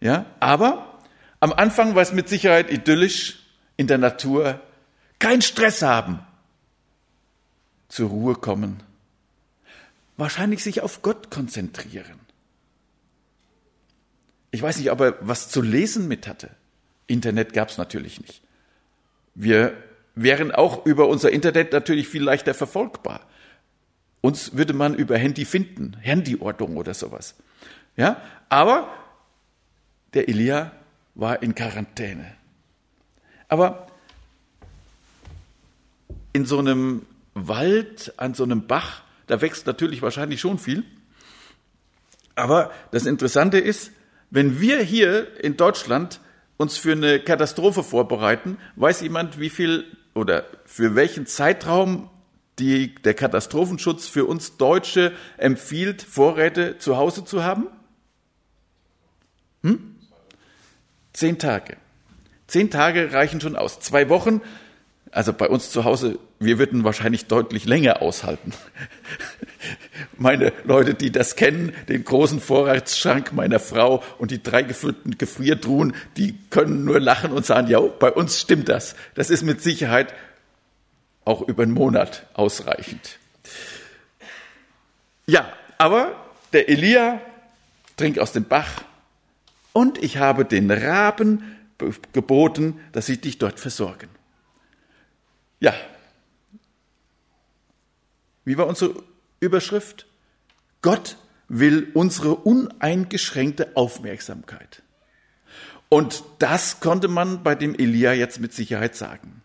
[0.00, 0.98] Ja, aber
[1.40, 3.38] am Anfang war es mit Sicherheit idyllisch
[3.76, 4.60] in der Natur,
[5.18, 6.20] keinen Stress haben,
[7.90, 8.82] zur Ruhe kommen,
[10.16, 12.20] wahrscheinlich sich auf Gott konzentrieren.
[14.52, 16.50] Ich weiß nicht, ob er was zu lesen mit hatte.
[17.06, 18.42] Internet gab es natürlich nicht.
[19.34, 19.74] Wir
[20.14, 23.20] wären auch über unser Internet natürlich viel leichter verfolgbar.
[24.20, 27.34] Uns würde man über Handy finden, Handyortung oder sowas.
[27.96, 28.92] Ja, aber
[30.14, 30.72] der Elia
[31.14, 32.32] war in Quarantäne.
[33.48, 33.88] Aber
[36.32, 40.84] in so einem Wald, an so einem Bach, da wächst natürlich wahrscheinlich schon viel.
[42.34, 43.92] Aber das Interessante ist,
[44.30, 46.20] wenn wir hier in Deutschland
[46.56, 52.10] uns für eine Katastrophe vorbereiten, weiß jemand, wie viel oder für welchen Zeitraum
[52.58, 57.68] die, der Katastrophenschutz für uns Deutsche empfiehlt, Vorräte zu Hause zu haben?
[59.62, 59.96] Hm?
[61.12, 61.76] Zehn Tage.
[62.46, 63.80] Zehn Tage reichen schon aus.
[63.80, 64.42] Zwei Wochen,
[65.12, 68.52] also bei uns zu Hause, wir würden wahrscheinlich deutlich länger aushalten.
[70.16, 75.94] Meine Leute, die das kennen, den großen Vorratsschrank meiner Frau und die drei gefüllten Gefriertruhen,
[76.16, 78.94] die können nur lachen und sagen, ja, bei uns stimmt das.
[79.14, 80.14] Das ist mit Sicherheit
[81.24, 83.18] auch über einen Monat ausreichend.
[85.26, 86.14] Ja, aber
[86.52, 87.20] der Elia
[87.96, 88.82] trinkt aus dem Bach
[89.72, 91.56] und ich habe den Raben
[92.12, 94.08] geboten, dass sie dich dort versorgen.
[95.60, 95.74] Ja.
[98.44, 99.02] Wie war unsere
[99.38, 100.06] Überschrift?
[100.82, 101.16] Gott
[101.48, 104.82] will unsere uneingeschränkte Aufmerksamkeit.
[105.88, 109.42] Und das konnte man bei dem Elia jetzt mit Sicherheit sagen.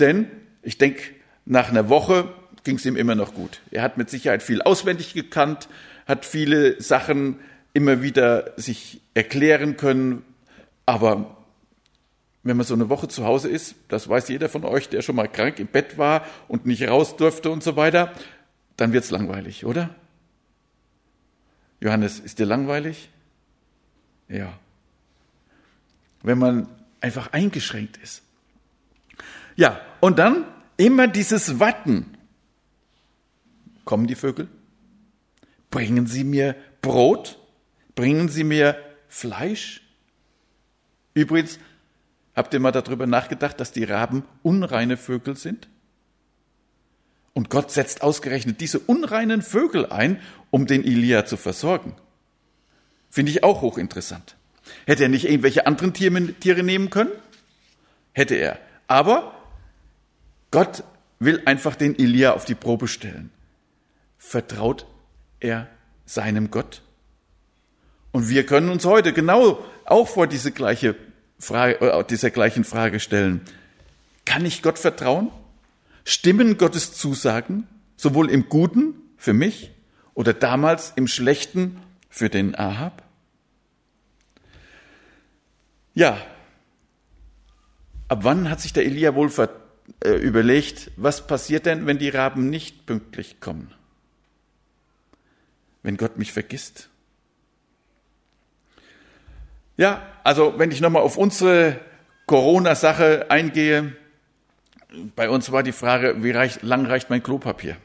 [0.00, 0.30] Denn
[0.62, 1.02] ich denke,
[1.44, 2.32] nach einer Woche
[2.64, 3.60] ging es ihm immer noch gut.
[3.70, 5.68] Er hat mit Sicherheit viel auswendig gekannt,
[6.06, 7.38] hat viele Sachen
[7.72, 10.24] immer wieder sich erklären können.
[10.84, 11.35] Aber
[12.46, 15.16] wenn man so eine Woche zu Hause ist, das weiß jeder von euch, der schon
[15.16, 18.12] mal krank im Bett war und nicht raus durfte und so weiter,
[18.76, 19.94] dann wird's langweilig, oder?
[21.80, 23.10] Johannes, ist dir langweilig?
[24.28, 24.58] Ja.
[26.22, 26.68] Wenn man
[27.00, 28.22] einfach eingeschränkt ist.
[29.56, 30.44] Ja, und dann
[30.76, 32.16] immer dieses Watten.
[33.84, 34.48] Kommen die Vögel?
[35.70, 37.38] Bringen sie mir Brot?
[37.94, 38.76] Bringen Sie mir
[39.08, 39.80] Fleisch?
[41.14, 41.58] Übrigens,
[42.36, 45.68] habt ihr mal darüber nachgedacht, dass die Raben unreine Vögel sind?
[47.32, 50.20] Und Gott setzt ausgerechnet diese unreinen Vögel ein,
[50.50, 51.94] um den Elia zu versorgen.
[53.10, 54.36] Finde ich auch hochinteressant.
[54.86, 57.12] Hätte er nicht irgendwelche anderen Tiere nehmen können?
[58.12, 58.58] Hätte er.
[58.86, 59.34] Aber
[60.50, 60.84] Gott
[61.18, 63.30] will einfach den Elia auf die Probe stellen.
[64.18, 64.86] Vertraut
[65.40, 65.68] er
[66.04, 66.82] seinem Gott?
[68.12, 70.96] Und wir können uns heute genau auch vor diese gleiche
[71.38, 73.42] Frage, äh, dieser gleichen Frage stellen.
[74.24, 75.30] Kann ich Gott vertrauen?
[76.04, 79.70] Stimmen Gottes Zusagen, sowohl im Guten für mich
[80.14, 83.02] oder damals im Schlechten für den Ahab?
[85.94, 86.20] Ja,
[88.08, 89.30] ab wann hat sich der Elia wohl
[90.04, 93.72] äh, überlegt, was passiert denn, wenn die Raben nicht pünktlich kommen?
[95.82, 96.90] Wenn Gott mich vergisst?
[99.76, 101.78] Ja, also wenn ich nochmal auf unsere
[102.26, 103.94] Corona-Sache eingehe,
[105.14, 107.76] bei uns war die Frage, wie reich, lang reicht mein Klopapier?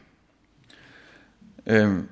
[1.66, 2.08] Ähm,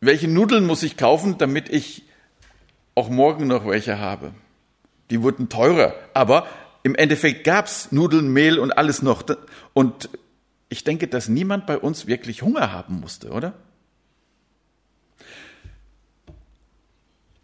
[0.00, 2.04] welche Nudeln muss ich kaufen, damit ich
[2.94, 4.32] auch morgen noch welche habe?
[5.10, 6.46] Die wurden teurer, aber
[6.82, 9.22] im Endeffekt gab's Nudeln, Mehl und alles noch.
[9.74, 10.08] Und
[10.68, 13.52] ich denke, dass niemand bei uns wirklich Hunger haben musste, oder?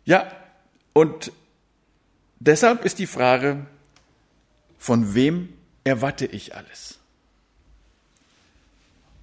[0.04, 0.26] Ja,
[0.98, 1.30] und
[2.40, 3.64] deshalb ist die Frage,
[4.80, 5.52] von wem
[5.84, 6.98] erwarte ich alles?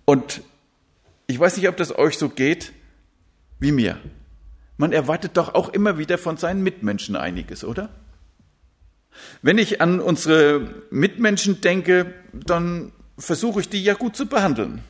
[0.06, 0.42] Und
[1.28, 2.72] ich weiß nicht, ob das euch so geht
[3.60, 4.00] wie mir.
[4.78, 7.90] Man erwartet doch auch immer wieder von seinen Mitmenschen einiges, oder?
[9.42, 14.82] Wenn ich an unsere Mitmenschen denke, dann versuche ich die ja gut zu behandeln.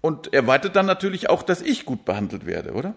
[0.00, 2.94] Und erwarte dann natürlich auch, dass ich gut behandelt werde, oder?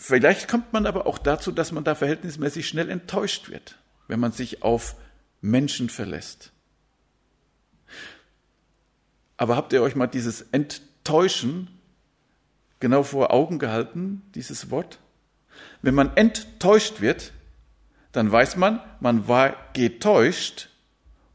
[0.00, 4.30] Vielleicht kommt man aber auch dazu, dass man da verhältnismäßig schnell enttäuscht wird, wenn man
[4.30, 4.94] sich auf
[5.40, 6.52] Menschen verlässt.
[9.36, 11.68] Aber habt ihr euch mal dieses Enttäuschen
[12.78, 15.00] genau vor Augen gehalten, dieses Wort?
[15.82, 17.32] Wenn man enttäuscht wird,
[18.12, 20.68] dann weiß man, man war getäuscht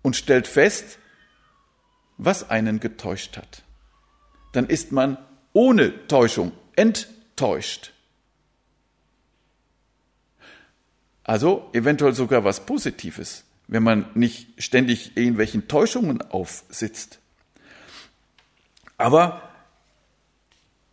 [0.02, 1.00] und stellt fest,
[2.18, 3.64] was einen getäuscht hat.
[4.54, 5.18] Dann ist man
[5.52, 7.94] ohne Täuschung enttäuscht.
[11.24, 13.46] Also eventuell sogar was Positives.
[13.68, 17.20] wenn man nicht ständig irgendwelchen Täuschungen aufsitzt.
[18.98, 19.42] Aber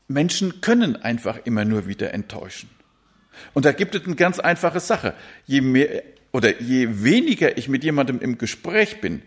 [0.09, 2.71] Menschen können einfach immer nur wieder enttäuschen.
[3.55, 5.15] Und da gibt es eine ganz einfache Sache.
[5.47, 9.23] Je mehr oder je weniger ich mit jemandem im Gespräch bin,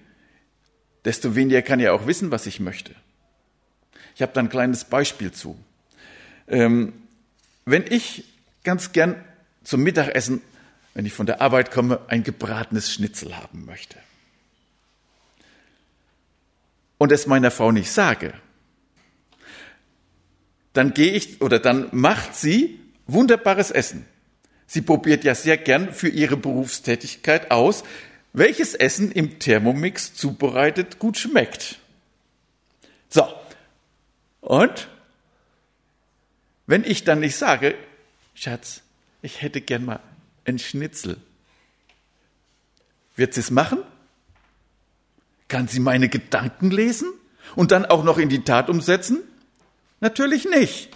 [1.06, 2.96] desto weniger kann er auch wissen, was ich möchte.
[4.16, 5.58] Ich habe da ein kleines Beispiel zu.
[6.48, 6.94] Ähm,
[7.66, 8.26] wenn ich
[8.64, 9.16] ganz gern
[9.64, 10.42] zum Mittagessen,
[10.94, 13.98] wenn ich von der Arbeit komme, ein gebratenes Schnitzel haben möchte
[16.98, 18.34] und es meiner Frau nicht sage,
[20.72, 24.06] dann gehe ich oder dann macht sie wunderbares Essen.
[24.68, 27.84] Sie probiert ja sehr gern für ihre Berufstätigkeit aus,
[28.32, 31.78] welches Essen im Thermomix zubereitet gut schmeckt.
[33.10, 33.28] So.
[34.42, 34.88] Und
[36.66, 37.76] wenn ich dann nicht sage,
[38.34, 38.82] Schatz,
[39.22, 40.00] ich hätte gern mal
[40.46, 41.18] ein Schnitzel,
[43.16, 43.80] wird sie es machen?
[45.48, 47.12] Kann sie meine Gedanken lesen
[47.56, 49.20] und dann auch noch in die Tat umsetzen?
[50.00, 50.90] Natürlich nicht.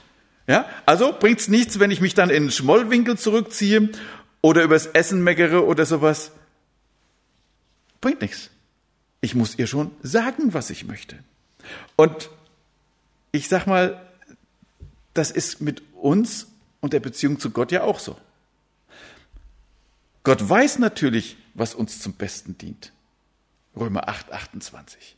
[0.47, 3.89] Ja, also bringt's nichts, wenn ich mich dann in den Schmollwinkel zurückziehe
[4.41, 6.31] oder übers Essen meckere oder sowas.
[7.99, 8.49] Bringt nichts.
[9.19, 11.17] Ich muss ihr schon sagen, was ich möchte.
[11.95, 12.29] Und
[13.31, 14.01] ich sag mal,
[15.13, 16.47] das ist mit uns
[16.79, 18.17] und der Beziehung zu Gott ja auch so.
[20.27, 22.91] Gott weiß natürlich, was uns zum Besten dient.
[23.77, 25.15] Römer 8, 28.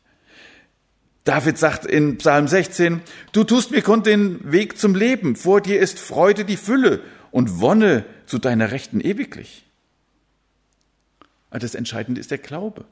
[1.24, 5.80] David sagt in Psalm 16, du tust mir kund den Weg zum Leben, vor dir
[5.80, 9.66] ist Freude die Fülle und Wonne zu deiner Rechten ewiglich.
[11.50, 12.86] Aber das Entscheidende ist der Glaube.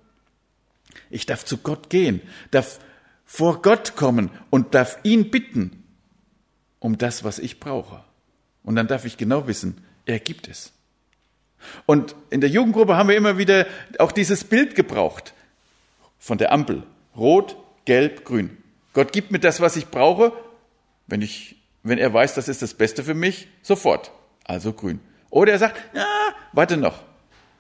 [1.12, 2.80] Ich darf zu Gott gehen, darf
[3.26, 5.84] vor Gott kommen und darf ihn bitten
[6.80, 8.04] um das, was ich brauche.
[8.64, 10.74] Und dann darf ich genau wissen, er gibt es.
[11.86, 13.66] Und in der Jugendgruppe haben wir immer wieder
[14.00, 15.34] auch dieses Bild gebraucht
[16.20, 16.84] von der Ampel.
[17.16, 18.58] Rot, gelb, grün.
[18.94, 20.34] Gott gibt mir das, was ich brauche,
[21.08, 24.12] wenn, ich, wenn er weiß, das ist das Beste für mich, sofort.
[24.44, 25.00] Also grün.
[25.30, 26.08] Oder er sagt, ja,
[26.54, 27.04] warte noch,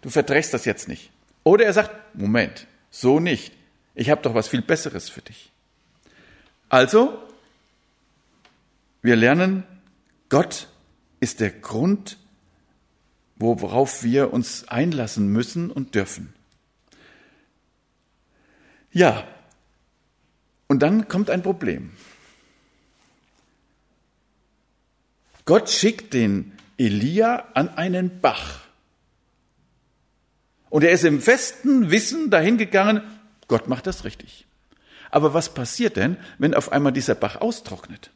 [0.01, 1.12] du verdrehst das jetzt nicht.
[1.43, 3.53] Oder er sagt, Moment, so nicht.
[3.95, 5.51] Ich habe doch was viel Besseres für dich.
[6.69, 7.17] Also,
[9.01, 9.63] wir lernen,
[10.29, 10.67] Gott
[11.19, 12.17] ist der Grund,
[13.39, 16.34] worauf wir uns einlassen müssen und dürfen.
[18.91, 19.28] Ja,
[20.67, 21.91] und dann kommt ein Problem.
[25.45, 28.62] Gott schickt den Elia an einen Bach.
[30.69, 33.02] Und er ist im festen Wissen dahin gegangen,
[33.47, 34.45] Gott macht das richtig.
[35.10, 38.12] Aber was passiert denn, wenn auf einmal dieser Bach austrocknet?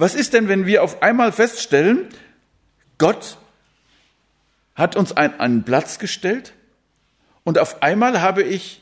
[0.00, 2.08] Was ist denn, wenn wir auf einmal feststellen,
[2.96, 3.36] Gott
[4.74, 6.54] hat uns einen, einen Platz gestellt,
[7.44, 8.80] und auf einmal habe ich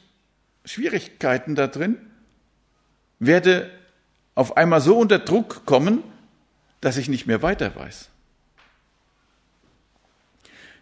[0.64, 1.96] Schwierigkeiten da drin,
[3.18, 3.68] werde
[4.36, 6.04] auf einmal so unter Druck kommen,
[6.80, 8.10] dass ich nicht mehr weiter weiß.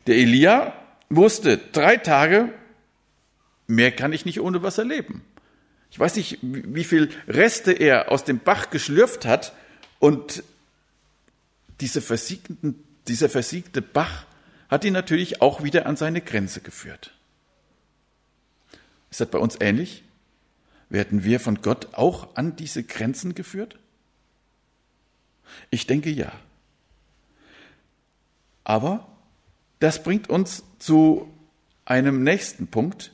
[0.06, 0.74] Der Elia
[1.08, 2.52] wusste, drei Tage,
[3.68, 5.24] mehr kann ich nicht ohne Wasser leben.
[5.90, 9.54] Ich weiß nicht, wie viel Reste er aus dem Bach geschlürft hat
[10.06, 10.44] und
[11.80, 12.00] diese
[13.08, 14.24] dieser versiegte Bach
[14.68, 17.12] hat ihn natürlich auch wieder an seine Grenze geführt.
[19.10, 20.04] Ist das bei uns ähnlich?
[20.90, 23.80] Werden wir von Gott auch an diese Grenzen geführt?
[25.70, 26.30] Ich denke ja.
[28.62, 29.08] Aber
[29.80, 31.28] das bringt uns zu
[31.84, 33.10] einem nächsten Punkt.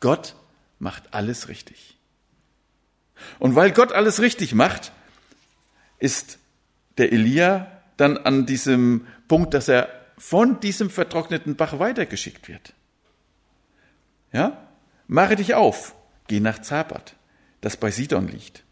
[0.00, 0.36] Gott
[0.78, 1.96] macht alles richtig.
[3.38, 4.92] Und weil Gott alles richtig macht,
[6.04, 6.38] ist
[6.98, 9.88] der Elia dann an diesem Punkt, dass er
[10.18, 12.74] von diesem vertrockneten Bach weitergeschickt wird.
[14.32, 14.68] Ja?
[15.06, 15.94] Mache dich auf,
[16.28, 17.14] geh nach Zapat,
[17.62, 18.64] das bei Sidon liegt.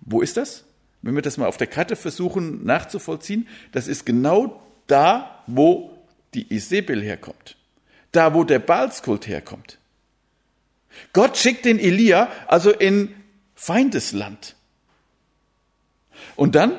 [0.00, 0.64] Wo ist das?
[1.02, 5.98] Wenn wir das mal auf der Karte versuchen nachzuvollziehen, das ist genau da, wo
[6.32, 7.56] die Isabel herkommt.
[8.10, 9.78] Da, wo der Baalskult herkommt.
[11.12, 13.14] Gott schickt den Elia also in
[13.54, 14.56] Feindesland.
[16.38, 16.78] Und dann,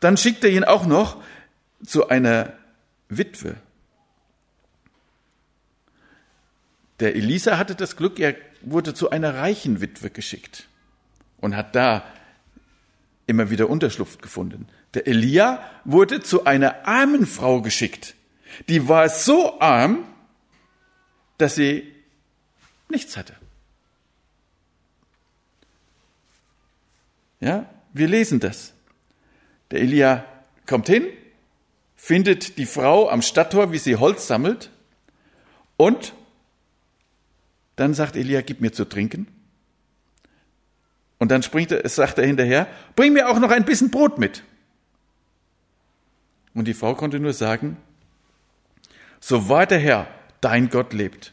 [0.00, 1.22] dann schickt er ihn auch noch
[1.84, 2.54] zu einer
[3.10, 3.56] Witwe.
[6.98, 10.66] Der Elisa hatte das Glück, er wurde zu einer reichen Witwe geschickt
[11.36, 12.06] und hat da
[13.26, 14.66] immer wieder Unterschlupf gefunden.
[14.94, 18.14] Der Elia wurde zu einer armen Frau geschickt.
[18.70, 20.06] Die war so arm,
[21.36, 21.94] dass sie
[22.88, 23.34] nichts hatte.
[27.40, 28.72] Ja, wir lesen das.
[29.70, 30.24] Der Elia
[30.66, 31.06] kommt hin,
[31.96, 34.70] findet die Frau am Stadttor, wie sie Holz sammelt
[35.76, 36.14] und
[37.76, 39.28] dann sagt Elia, gib mir zu trinken.
[41.18, 42.66] Und dann springt er, sagt er hinterher,
[42.96, 44.42] bring mir auch noch ein bisschen Brot mit.
[46.54, 47.76] Und die Frau konnte nur sagen,
[49.20, 50.08] so wahr der Herr,
[50.40, 51.32] dein Gott lebt,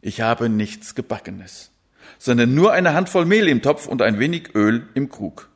[0.00, 1.70] ich habe nichts Gebackenes,
[2.18, 5.49] sondern nur eine Handvoll Mehl im Topf und ein wenig Öl im Krug.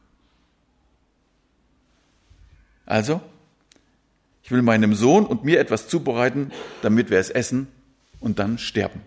[2.86, 3.20] Also,
[4.42, 7.68] ich will meinem Sohn und mir etwas zubereiten, damit wir es essen
[8.20, 9.00] und dann sterben.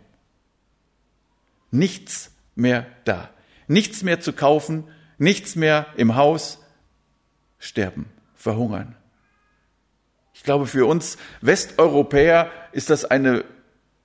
[1.71, 3.29] Nichts mehr da.
[3.67, 4.85] Nichts mehr zu kaufen,
[5.17, 6.59] nichts mehr im Haus.
[7.59, 8.05] Sterben,
[8.35, 8.95] verhungern.
[10.33, 13.43] Ich glaube, für uns Westeuropäer ist das eine,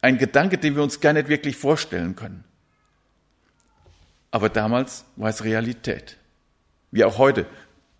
[0.00, 2.44] ein Gedanke, den wir uns gar nicht wirklich vorstellen können.
[4.30, 6.16] Aber damals war es Realität.
[6.90, 7.46] Wie auch heute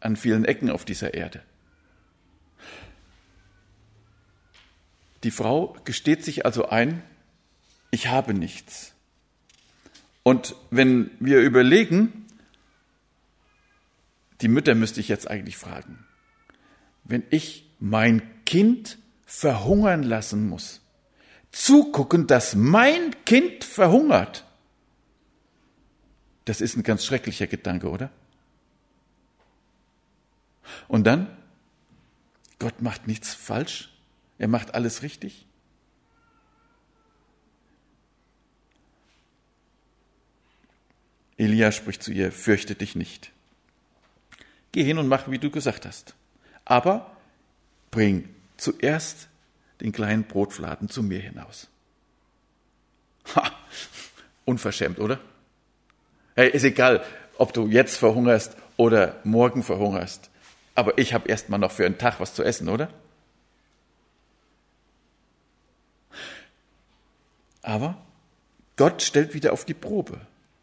[0.01, 1.43] an vielen Ecken auf dieser Erde.
[5.25, 7.03] Die Frau gesteht sich also ein,
[7.91, 8.95] ich habe nichts.
[10.23, 12.27] Und wenn wir überlegen,
[14.41, 16.05] die Mütter müsste ich jetzt eigentlich fragen,
[17.05, 20.81] wenn ich mein Kind verhungern lassen muss,
[21.53, 24.45] zugucken, dass mein Kind verhungert,
[26.45, 28.11] das ist ein ganz schrecklicher Gedanke, oder?
[30.89, 31.29] Und dann,
[32.59, 33.92] Gott macht nichts falsch,
[34.43, 35.47] er macht alles richtig.
[41.37, 43.31] Elia spricht zu ihr, fürchte dich nicht.
[44.73, 46.17] Geh hin und mach, wie du gesagt hast.
[46.65, 47.17] Aber
[47.93, 49.29] bring zuerst
[49.81, 51.69] den kleinen Brotfladen zu mir hinaus.
[53.37, 53.49] Ha,
[54.45, 55.21] unverschämt, oder?
[56.35, 57.05] Hey, ist egal,
[57.39, 60.31] ob du jetzt verhungerst oder morgen verhungerst.
[60.75, 62.91] Aber ich habe erst mal noch für einen Tag was zu essen, oder?
[67.63, 68.05] Aber
[68.77, 70.21] Gott stellt wieder auf die Probe.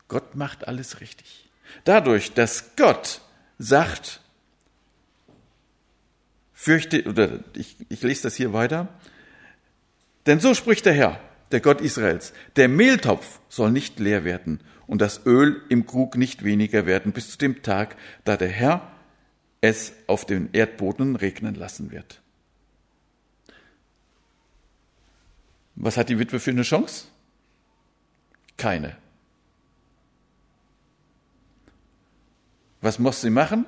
[0.08, 1.50] Gott macht alles richtig.
[1.86, 3.22] Dadurch, dass Gott
[3.58, 4.22] sagt,
[6.54, 8.88] fürchte, oder ich, ich lese das hier weiter,
[10.26, 11.20] denn so spricht der Herr,
[11.52, 16.44] der Gott Israels, der Mehltopf soll nicht leer werden und das Öl im Krug nicht
[16.44, 17.96] weniger werden bis zu dem Tag,
[18.26, 18.92] da der Herr
[19.62, 22.22] es auf den Erdboden regnen lassen wird.
[25.80, 27.06] Was hat die Witwe für eine Chance?
[28.58, 28.98] Keine.
[32.82, 33.66] Was muss sie machen?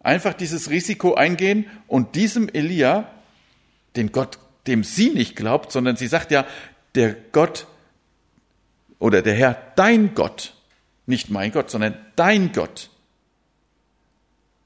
[0.00, 3.08] Einfach dieses Risiko eingehen und diesem Elia,
[3.94, 6.44] den Gott, dem sie nicht glaubt, sondern sie sagt ja,
[6.96, 7.68] der Gott
[8.98, 10.54] oder der Herr, dein Gott,
[11.06, 12.90] nicht mein Gott, sondern dein Gott,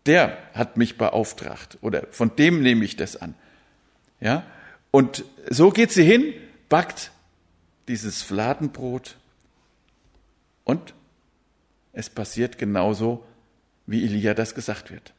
[0.07, 3.35] der hat mich beauftragt oder von dem nehme ich das an.
[4.21, 4.45] Ja?
[4.91, 6.35] Und so geht sie hin,
[6.69, 7.13] backt
[7.89, 9.17] dieses Fladenbrot
[10.65, 10.95] und
[11.93, 13.25] es passiert genauso,
[13.87, 15.13] wie Elia das gesagt wird.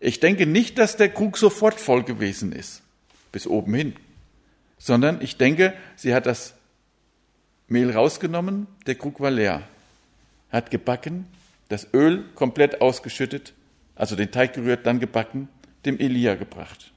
[0.00, 2.82] Ich denke nicht, dass der Krug sofort voll gewesen ist,
[3.30, 3.94] bis oben hin,
[4.78, 6.54] sondern ich denke, sie hat das
[7.68, 9.62] Mehl rausgenommen, der Krug war leer,
[10.50, 11.26] hat gebacken,
[11.68, 13.54] das Öl komplett ausgeschüttet,
[13.94, 15.48] also den Teig gerührt, dann gebacken,
[15.84, 16.91] dem Elia gebracht.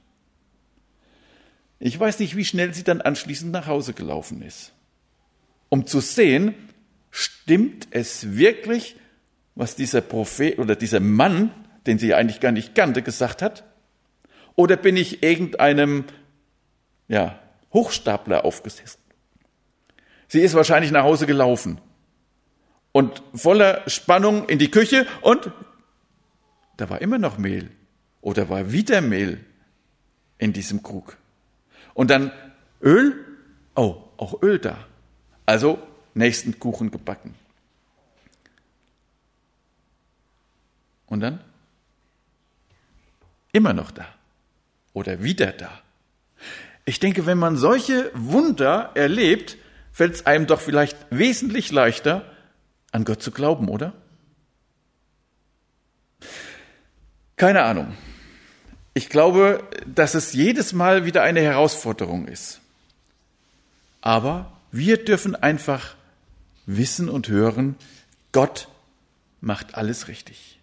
[1.78, 4.72] Ich weiß nicht, wie schnell sie dann anschließend nach Hause gelaufen ist,
[5.68, 6.54] um zu sehen,
[7.10, 8.96] stimmt es wirklich,
[9.54, 11.50] was dieser Prophet oder dieser Mann,
[11.86, 13.64] den sie eigentlich gar nicht kannte, gesagt hat?
[14.54, 16.04] Oder bin ich irgendeinem
[17.08, 17.38] ja,
[17.72, 19.00] Hochstapler aufgesessen?
[20.28, 21.80] Sie ist wahrscheinlich nach Hause gelaufen
[22.92, 25.50] und voller Spannung in die Küche und
[26.76, 27.70] da war immer noch Mehl
[28.20, 29.44] oder war wieder Mehl
[30.38, 31.16] in diesem Krug.
[31.96, 32.30] Und dann
[32.82, 33.24] Öl,
[33.74, 34.76] oh, auch Öl da.
[35.46, 35.78] Also
[36.12, 37.34] nächsten Kuchen gebacken.
[41.06, 41.40] Und dann
[43.52, 44.06] immer noch da
[44.92, 45.70] oder wieder da.
[46.84, 49.56] Ich denke, wenn man solche Wunder erlebt,
[49.90, 52.30] fällt es einem doch vielleicht wesentlich leichter,
[52.92, 53.94] an Gott zu glauben, oder?
[57.36, 57.96] Keine Ahnung.
[58.96, 62.60] Ich glaube, dass es jedes Mal wieder eine Herausforderung ist.
[64.00, 65.96] Aber wir dürfen einfach
[66.64, 67.76] wissen und hören,
[68.32, 68.68] Gott
[69.40, 70.56] macht alles richtig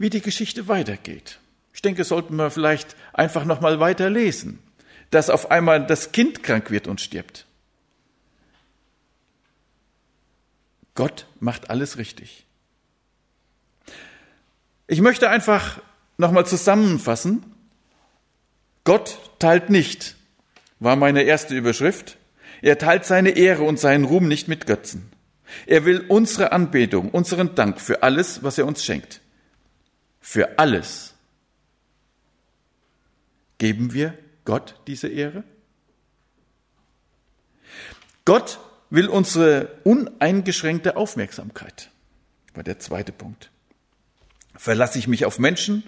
[0.00, 1.38] wie die Geschichte weitergeht.
[1.74, 4.58] Ich denke, sollten wir vielleicht einfach noch mal weiter lesen,
[5.10, 7.44] dass auf einmal das Kind krank wird und stirbt.
[10.94, 12.46] Gott macht alles richtig.
[14.86, 15.82] Ich möchte einfach
[16.20, 17.44] noch mal zusammenfassen,
[18.84, 20.16] Gott teilt nicht,
[20.78, 22.16] war meine erste Überschrift.
[22.62, 25.10] Er teilt seine Ehre und seinen Ruhm nicht mit Götzen.
[25.66, 29.20] Er will unsere Anbetung, unseren Dank für alles, was er uns schenkt.
[30.20, 31.14] Für alles.
[33.58, 35.44] Geben wir Gott diese Ehre?
[38.24, 38.60] Gott
[38.90, 41.90] will unsere uneingeschränkte Aufmerksamkeit.
[42.54, 43.50] War der zweite Punkt.
[44.56, 45.84] Verlasse ich mich auf Menschen,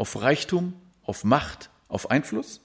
[0.00, 0.74] auf Reichtum,
[1.04, 2.62] auf Macht, auf Einfluss?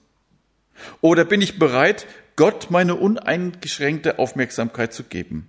[1.02, 5.46] Oder bin ich bereit, Gott meine uneingeschränkte Aufmerksamkeit zu geben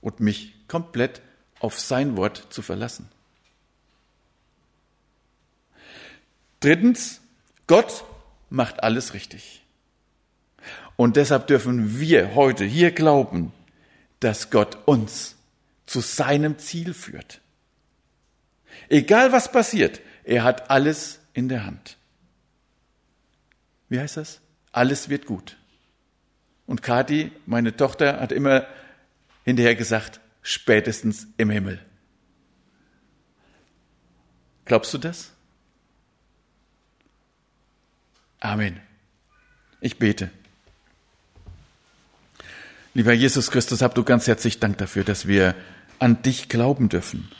[0.00, 1.20] und mich komplett
[1.60, 3.10] auf sein Wort zu verlassen?
[6.60, 7.20] Drittens,
[7.66, 8.04] Gott
[8.48, 9.62] macht alles richtig.
[10.96, 13.52] Und deshalb dürfen wir heute hier glauben,
[14.20, 15.36] dass Gott uns
[15.84, 17.40] zu seinem Ziel führt.
[18.88, 21.96] Egal was passiert, er hat alles in der Hand.
[23.88, 24.40] Wie heißt das?
[24.72, 25.56] Alles wird gut.
[26.66, 28.66] Und Kati, meine Tochter, hat immer
[29.44, 31.80] hinterher gesagt, spätestens im Himmel.
[34.64, 35.30] Glaubst du das?
[38.40, 38.80] Amen.
[39.80, 40.30] Ich bete.
[42.94, 45.54] Lieber Jesus Christus, hab du ganz herzlich Dank dafür, dass wir
[46.00, 47.30] an dich glauben dürfen,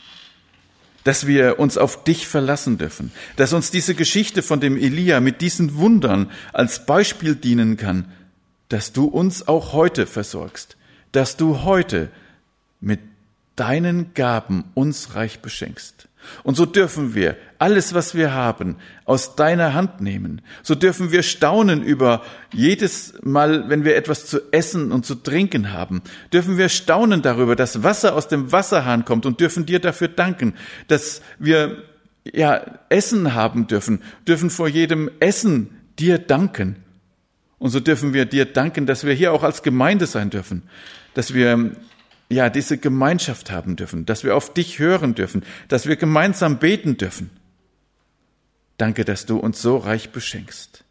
[1.04, 5.40] dass wir uns auf dich verlassen dürfen, dass uns diese Geschichte von dem Elia mit
[5.40, 8.12] diesen Wundern als Beispiel dienen kann,
[8.68, 10.76] dass du uns auch heute versorgst,
[11.12, 12.10] dass du heute
[12.80, 13.00] mit
[13.56, 16.07] deinen Gaben uns reich beschenkst.
[16.42, 20.42] Und so dürfen wir alles, was wir haben, aus deiner Hand nehmen.
[20.62, 25.72] So dürfen wir staunen über jedes Mal, wenn wir etwas zu essen und zu trinken
[25.72, 26.02] haben,
[26.32, 30.54] dürfen wir staunen darüber, dass Wasser aus dem Wasserhahn kommt und dürfen dir dafür danken,
[30.86, 31.82] dass wir
[32.24, 36.76] ja Essen haben dürfen, dürfen vor jedem Essen dir danken.
[37.58, 40.62] Und so dürfen wir dir danken, dass wir hier auch als Gemeinde sein dürfen,
[41.14, 41.72] dass wir
[42.30, 46.96] ja, diese Gemeinschaft haben dürfen, dass wir auf dich hören dürfen, dass wir gemeinsam beten
[46.96, 47.30] dürfen.
[48.76, 50.84] Danke, dass du uns so reich beschenkst.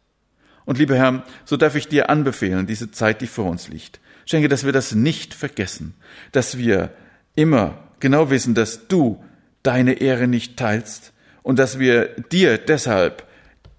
[0.64, 4.00] Und lieber Herr, so darf ich dir anbefehlen, diese Zeit, die vor uns liegt.
[4.26, 5.94] Schenke, dass wir das nicht vergessen,
[6.32, 6.92] dass wir
[7.34, 9.24] immer genau wissen, dass du
[9.62, 11.12] deine Ehre nicht teilst
[11.42, 13.26] und dass wir dir deshalb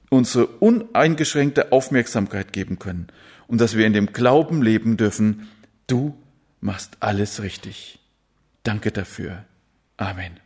[0.10, 3.08] unsere uneingeschränkte Aufmerksamkeit geben können
[3.48, 5.48] und dass wir in dem Glauben leben dürfen,
[5.86, 6.18] du
[6.62, 8.00] machst alles richtig.
[8.64, 9.46] Danke dafür.
[9.98, 10.40] Amen.